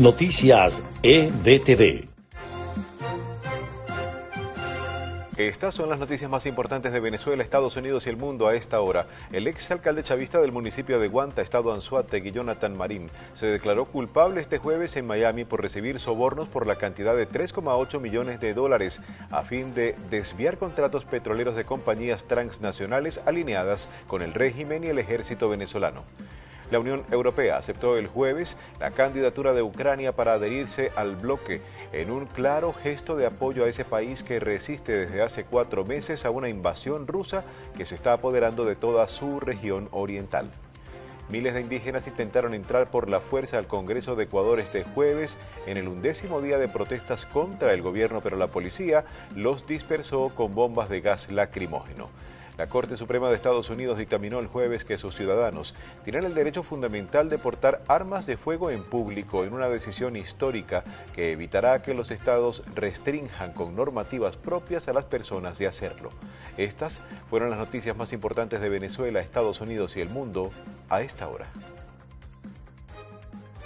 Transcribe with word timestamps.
Noticias 0.00 0.72
EDTV. 1.02 2.08
Estas 5.36 5.74
son 5.74 5.90
las 5.90 5.98
noticias 5.98 6.30
más 6.30 6.46
importantes 6.46 6.94
de 6.94 7.00
Venezuela, 7.00 7.42
Estados 7.42 7.76
Unidos 7.76 8.06
y 8.06 8.08
el 8.08 8.16
mundo 8.16 8.48
a 8.48 8.54
esta 8.54 8.80
hora. 8.80 9.06
El 9.30 9.46
ex 9.46 9.70
alcalde 9.70 10.02
chavista 10.02 10.40
del 10.40 10.52
municipio 10.52 10.98
de 11.00 11.08
Guanta, 11.08 11.42
estado 11.42 11.74
Anzuategui, 11.74 12.32
Jonathan 12.32 12.78
Marín, 12.78 13.10
se 13.34 13.44
declaró 13.48 13.84
culpable 13.84 14.40
este 14.40 14.56
jueves 14.56 14.96
en 14.96 15.06
Miami 15.06 15.44
por 15.44 15.60
recibir 15.60 16.00
sobornos 16.00 16.48
por 16.48 16.66
la 16.66 16.76
cantidad 16.76 17.14
de 17.14 17.28
3,8 17.28 18.00
millones 18.00 18.40
de 18.40 18.54
dólares 18.54 19.02
a 19.30 19.42
fin 19.42 19.74
de 19.74 19.94
desviar 20.08 20.56
contratos 20.56 21.04
petroleros 21.04 21.56
de 21.56 21.64
compañías 21.64 22.24
transnacionales 22.24 23.20
alineadas 23.26 23.90
con 24.06 24.22
el 24.22 24.32
régimen 24.32 24.82
y 24.82 24.86
el 24.86 24.98
ejército 24.98 25.50
venezolano. 25.50 26.04
La 26.70 26.78
Unión 26.78 27.02
Europea 27.10 27.56
aceptó 27.56 27.96
el 27.96 28.06
jueves 28.06 28.56
la 28.78 28.92
candidatura 28.92 29.52
de 29.52 29.62
Ucrania 29.62 30.12
para 30.12 30.34
adherirse 30.34 30.92
al 30.94 31.16
bloque 31.16 31.60
en 31.92 32.12
un 32.12 32.26
claro 32.26 32.72
gesto 32.72 33.16
de 33.16 33.26
apoyo 33.26 33.64
a 33.64 33.68
ese 33.68 33.84
país 33.84 34.22
que 34.22 34.38
resiste 34.38 34.92
desde 34.92 35.22
hace 35.22 35.44
cuatro 35.44 35.84
meses 35.84 36.24
a 36.24 36.30
una 36.30 36.48
invasión 36.48 37.08
rusa 37.08 37.44
que 37.76 37.86
se 37.86 37.96
está 37.96 38.12
apoderando 38.12 38.64
de 38.64 38.76
toda 38.76 39.08
su 39.08 39.40
región 39.40 39.88
oriental. 39.90 40.48
Miles 41.28 41.54
de 41.54 41.60
indígenas 41.60 42.08
intentaron 42.08 42.54
entrar 42.54 42.90
por 42.90 43.08
la 43.08 43.20
fuerza 43.20 43.58
al 43.58 43.68
Congreso 43.68 44.16
de 44.16 44.24
Ecuador 44.24 44.58
este 44.58 44.84
jueves 44.84 45.38
en 45.66 45.76
el 45.76 45.86
undécimo 45.86 46.40
día 46.40 46.58
de 46.58 46.68
protestas 46.68 47.24
contra 47.24 47.72
el 47.72 47.82
gobierno, 47.82 48.20
pero 48.20 48.36
la 48.36 48.48
policía 48.48 49.04
los 49.36 49.64
dispersó 49.64 50.30
con 50.30 50.54
bombas 50.54 50.88
de 50.88 51.00
gas 51.00 51.30
lacrimógeno. 51.30 52.10
La 52.60 52.66
Corte 52.66 52.98
Suprema 52.98 53.30
de 53.30 53.36
Estados 53.36 53.70
Unidos 53.70 53.96
dictaminó 53.96 54.38
el 54.38 54.46
jueves 54.46 54.84
que 54.84 54.98
sus 54.98 55.16
ciudadanos 55.16 55.74
tienen 56.04 56.26
el 56.26 56.34
derecho 56.34 56.62
fundamental 56.62 57.30
de 57.30 57.38
portar 57.38 57.80
armas 57.88 58.26
de 58.26 58.36
fuego 58.36 58.70
en 58.70 58.82
público 58.82 59.44
en 59.44 59.54
una 59.54 59.70
decisión 59.70 60.14
histórica 60.14 60.84
que 61.14 61.32
evitará 61.32 61.80
que 61.82 61.94
los 61.94 62.10
estados 62.10 62.62
restrinjan 62.74 63.54
con 63.54 63.74
normativas 63.74 64.36
propias 64.36 64.88
a 64.88 64.92
las 64.92 65.06
personas 65.06 65.56
de 65.56 65.68
hacerlo. 65.68 66.10
Estas 66.58 67.00
fueron 67.30 67.48
las 67.48 67.58
noticias 67.58 67.96
más 67.96 68.12
importantes 68.12 68.60
de 68.60 68.68
Venezuela, 68.68 69.20
Estados 69.20 69.62
Unidos 69.62 69.96
y 69.96 70.02
el 70.02 70.10
mundo 70.10 70.50
a 70.90 71.00
esta 71.00 71.28
hora. 71.28 71.46